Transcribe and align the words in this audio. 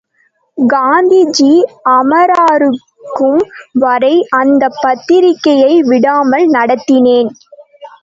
காந்திஜி 0.57 1.49
அமரராகும் 1.91 3.39
வரை 3.79 4.13
அந்தப் 4.31 4.79
பத்திரிகையை 4.81 5.81
விடாமல் 5.83 6.47
நடத்தினேன். 6.51 7.31